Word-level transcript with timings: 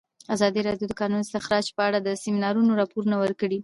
ازادي 0.35 0.61
راډیو 0.67 0.87
د 0.89 0.91
د 0.97 0.99
کانونو 1.01 1.23
استخراج 1.25 1.65
په 1.77 1.81
اړه 1.87 1.99
د 2.01 2.09
سیمینارونو 2.23 2.71
راپورونه 2.81 3.15
ورکړي. 3.19 3.59